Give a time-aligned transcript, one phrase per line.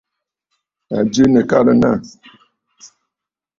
[0.95, 1.89] À jɨ nɨ̀karə̀ nâ.